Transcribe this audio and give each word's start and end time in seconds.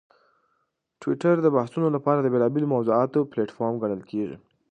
ټویټر 1.01 1.35
د 1.41 1.47
بحثونو 1.55 1.87
لپاره 1.95 2.19
د 2.21 2.27
بېلابېلو 2.33 2.71
موضوعاتو 2.75 3.27
پلیټفارم 3.31 3.75
ګڼل 3.83 4.01
کېږي. 4.11 4.35